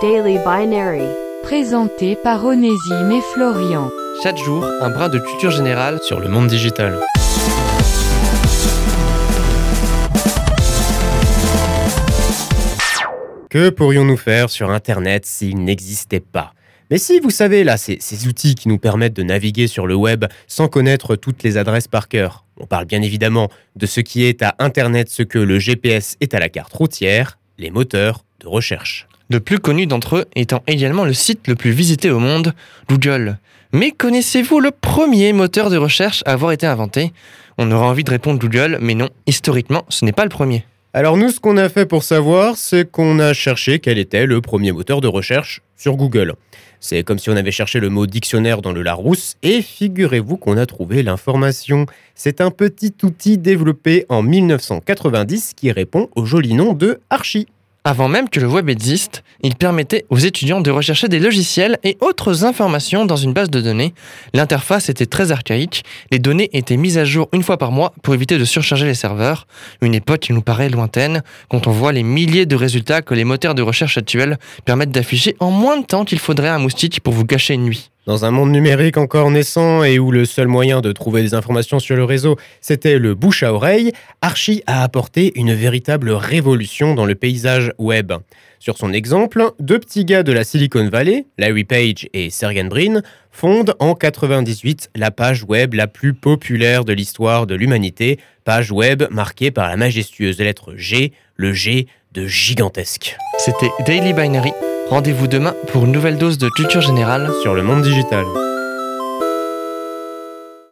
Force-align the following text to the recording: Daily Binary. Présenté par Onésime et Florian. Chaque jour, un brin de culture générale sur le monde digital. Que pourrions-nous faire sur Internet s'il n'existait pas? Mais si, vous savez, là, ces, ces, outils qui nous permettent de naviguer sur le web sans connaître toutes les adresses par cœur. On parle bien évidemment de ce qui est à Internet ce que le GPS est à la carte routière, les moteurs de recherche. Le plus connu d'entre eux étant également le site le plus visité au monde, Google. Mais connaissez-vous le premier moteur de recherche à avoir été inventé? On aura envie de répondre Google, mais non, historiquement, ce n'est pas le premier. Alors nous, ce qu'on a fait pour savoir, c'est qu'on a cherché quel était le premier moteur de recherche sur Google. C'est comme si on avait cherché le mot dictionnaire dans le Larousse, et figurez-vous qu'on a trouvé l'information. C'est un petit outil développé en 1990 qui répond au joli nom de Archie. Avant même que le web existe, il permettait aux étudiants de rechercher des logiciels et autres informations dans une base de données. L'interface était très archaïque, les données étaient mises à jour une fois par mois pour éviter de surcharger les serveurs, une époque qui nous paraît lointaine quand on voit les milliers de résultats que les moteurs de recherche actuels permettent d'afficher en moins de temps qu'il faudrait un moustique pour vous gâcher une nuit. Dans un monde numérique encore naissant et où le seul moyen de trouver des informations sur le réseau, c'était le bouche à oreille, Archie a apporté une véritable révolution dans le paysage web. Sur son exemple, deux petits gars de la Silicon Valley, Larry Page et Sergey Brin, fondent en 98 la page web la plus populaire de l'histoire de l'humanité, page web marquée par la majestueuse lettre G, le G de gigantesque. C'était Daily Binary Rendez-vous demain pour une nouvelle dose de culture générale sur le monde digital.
Daily 0.00 0.38
Binary. 0.38 1.02
Présenté 1.42 2.14
par 2.14 2.44
Onésime 2.44 3.10
et 3.10 3.20
Florian. 3.32 3.90
Chaque 4.22 4.36
jour, 4.36 4.64
un 4.80 4.90
brin 4.90 5.08
de 5.08 5.18
culture 5.18 5.50
générale 5.50 5.98
sur 6.02 6.20
le 6.20 6.28
monde 6.28 6.46
digital. 6.46 7.00
Que 13.50 13.70
pourrions-nous 13.70 14.16
faire 14.16 14.50
sur 14.50 14.70
Internet 14.70 15.26
s'il 15.26 15.64
n'existait 15.64 16.20
pas? 16.20 16.52
Mais 16.90 16.98
si, 16.98 17.18
vous 17.18 17.30
savez, 17.30 17.64
là, 17.64 17.76
ces, 17.76 17.96
ces, 17.98 18.28
outils 18.28 18.54
qui 18.54 18.68
nous 18.68 18.78
permettent 18.78 19.16
de 19.16 19.24
naviguer 19.24 19.66
sur 19.66 19.88
le 19.88 19.96
web 19.96 20.26
sans 20.46 20.68
connaître 20.68 21.16
toutes 21.16 21.42
les 21.42 21.56
adresses 21.56 21.88
par 21.88 22.06
cœur. 22.06 22.44
On 22.60 22.66
parle 22.66 22.84
bien 22.84 23.02
évidemment 23.02 23.48
de 23.74 23.86
ce 23.86 24.00
qui 24.00 24.24
est 24.24 24.42
à 24.42 24.54
Internet 24.60 25.08
ce 25.08 25.24
que 25.24 25.38
le 25.38 25.58
GPS 25.58 26.16
est 26.20 26.34
à 26.34 26.38
la 26.38 26.48
carte 26.48 26.72
routière, 26.72 27.38
les 27.58 27.70
moteurs 27.70 28.24
de 28.38 28.46
recherche. 28.46 29.07
Le 29.30 29.40
plus 29.40 29.58
connu 29.58 29.86
d'entre 29.86 30.16
eux 30.16 30.24
étant 30.34 30.62
également 30.66 31.04
le 31.04 31.12
site 31.12 31.48
le 31.48 31.54
plus 31.54 31.70
visité 31.70 32.10
au 32.10 32.18
monde, 32.18 32.54
Google. 32.88 33.38
Mais 33.72 33.90
connaissez-vous 33.90 34.58
le 34.58 34.70
premier 34.70 35.34
moteur 35.34 35.68
de 35.68 35.76
recherche 35.76 36.22
à 36.24 36.32
avoir 36.32 36.52
été 36.52 36.66
inventé? 36.66 37.12
On 37.58 37.70
aura 37.70 37.86
envie 37.86 38.04
de 38.04 38.10
répondre 38.10 38.38
Google, 38.38 38.78
mais 38.80 38.94
non, 38.94 39.10
historiquement, 39.26 39.84
ce 39.90 40.06
n'est 40.06 40.12
pas 40.12 40.22
le 40.22 40.30
premier. 40.30 40.64
Alors 40.94 41.18
nous, 41.18 41.28
ce 41.28 41.40
qu'on 41.40 41.58
a 41.58 41.68
fait 41.68 41.84
pour 41.84 42.04
savoir, 42.04 42.56
c'est 42.56 42.90
qu'on 42.90 43.18
a 43.18 43.34
cherché 43.34 43.78
quel 43.78 43.98
était 43.98 44.24
le 44.24 44.40
premier 44.40 44.72
moteur 44.72 45.02
de 45.02 45.08
recherche 45.08 45.60
sur 45.76 45.96
Google. 45.96 46.34
C'est 46.80 47.02
comme 47.02 47.18
si 47.18 47.28
on 47.28 47.36
avait 47.36 47.50
cherché 47.50 47.80
le 47.80 47.90
mot 47.90 48.06
dictionnaire 48.06 48.62
dans 48.62 48.72
le 48.72 48.80
Larousse, 48.80 49.36
et 49.42 49.60
figurez-vous 49.60 50.38
qu'on 50.38 50.56
a 50.56 50.64
trouvé 50.64 51.02
l'information. 51.02 51.84
C'est 52.14 52.40
un 52.40 52.50
petit 52.50 52.94
outil 53.02 53.36
développé 53.36 54.06
en 54.08 54.22
1990 54.22 55.52
qui 55.54 55.70
répond 55.70 56.08
au 56.14 56.24
joli 56.24 56.54
nom 56.54 56.72
de 56.72 57.00
Archie. 57.10 57.46
Avant 57.88 58.06
même 58.06 58.28
que 58.28 58.38
le 58.38 58.46
web 58.46 58.68
existe, 58.68 59.22
il 59.42 59.54
permettait 59.54 60.04
aux 60.10 60.18
étudiants 60.18 60.60
de 60.60 60.70
rechercher 60.70 61.08
des 61.08 61.18
logiciels 61.18 61.78
et 61.84 61.96
autres 62.02 62.44
informations 62.44 63.06
dans 63.06 63.16
une 63.16 63.32
base 63.32 63.48
de 63.48 63.62
données. 63.62 63.94
L'interface 64.34 64.90
était 64.90 65.06
très 65.06 65.32
archaïque, 65.32 65.84
les 66.10 66.18
données 66.18 66.50
étaient 66.52 66.76
mises 66.76 66.98
à 66.98 67.06
jour 67.06 67.30
une 67.32 67.42
fois 67.42 67.56
par 67.56 67.72
mois 67.72 67.94
pour 68.02 68.12
éviter 68.12 68.36
de 68.36 68.44
surcharger 68.44 68.84
les 68.84 68.92
serveurs, 68.92 69.46
une 69.80 69.94
époque 69.94 70.20
qui 70.20 70.34
nous 70.34 70.42
paraît 70.42 70.68
lointaine 70.68 71.22
quand 71.48 71.66
on 71.66 71.70
voit 71.70 71.92
les 71.92 72.02
milliers 72.02 72.44
de 72.44 72.56
résultats 72.56 73.00
que 73.00 73.14
les 73.14 73.24
moteurs 73.24 73.54
de 73.54 73.62
recherche 73.62 73.96
actuels 73.96 74.36
permettent 74.66 74.90
d'afficher 74.90 75.34
en 75.40 75.50
moins 75.50 75.78
de 75.78 75.86
temps 75.86 76.04
qu'il 76.04 76.18
faudrait 76.18 76.50
un 76.50 76.58
moustique 76.58 77.00
pour 77.00 77.14
vous 77.14 77.24
gâcher 77.24 77.54
une 77.54 77.64
nuit. 77.64 77.90
Dans 78.08 78.24
un 78.24 78.30
monde 78.30 78.52
numérique 78.52 78.96
encore 78.96 79.30
naissant 79.30 79.84
et 79.84 79.98
où 79.98 80.10
le 80.10 80.24
seul 80.24 80.48
moyen 80.48 80.80
de 80.80 80.92
trouver 80.92 81.20
des 81.20 81.34
informations 81.34 81.78
sur 81.78 81.94
le 81.94 82.04
réseau, 82.04 82.38
c'était 82.62 82.98
le 82.98 83.14
bouche 83.14 83.42
à 83.42 83.52
oreille, 83.52 83.92
Archie 84.22 84.62
a 84.66 84.82
apporté 84.82 85.38
une 85.38 85.52
véritable 85.52 86.12
révolution 86.12 86.94
dans 86.94 87.04
le 87.04 87.14
paysage 87.14 87.70
web. 87.76 88.14
Sur 88.60 88.78
son 88.78 88.94
exemple, 88.94 89.50
deux 89.60 89.78
petits 89.78 90.06
gars 90.06 90.22
de 90.22 90.32
la 90.32 90.44
Silicon 90.44 90.88
Valley, 90.88 91.26
Larry 91.36 91.64
Page 91.64 92.08
et 92.14 92.30
Sergey 92.30 92.64
Brin, 92.64 93.02
fondent 93.30 93.74
en 93.78 93.94
98 93.94 94.88
la 94.96 95.10
page 95.10 95.44
web 95.44 95.74
la 95.74 95.86
plus 95.86 96.14
populaire 96.14 96.86
de 96.86 96.94
l'histoire 96.94 97.46
de 97.46 97.54
l'humanité, 97.54 98.18
page 98.44 98.72
web 98.72 99.04
marquée 99.10 99.50
par 99.50 99.68
la 99.68 99.76
majestueuse 99.76 100.38
lettre 100.38 100.72
G, 100.76 101.12
le 101.36 101.52
G 101.52 101.86
de 102.14 102.26
gigantesque. 102.26 103.18
C'était 103.36 103.70
Daily 103.86 104.14
Binary 104.14 104.52
Rendez-vous 104.90 105.26
demain 105.26 105.54
pour 105.70 105.84
une 105.84 105.92
nouvelle 105.92 106.16
dose 106.16 106.38
de 106.38 106.48
culture 106.48 106.80
générale 106.80 107.30
sur 107.42 107.54
le 107.54 107.62
monde 107.62 107.82
digital. 107.82 108.24